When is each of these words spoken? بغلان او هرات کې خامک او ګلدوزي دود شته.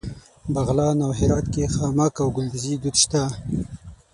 بغلان 0.53 0.97
او 1.05 1.11
هرات 1.19 1.45
کې 1.53 1.71
خامک 1.75 2.13
او 2.23 2.27
ګلدوزي 2.35 2.75
دود 2.81 2.95
شته. 3.03 3.23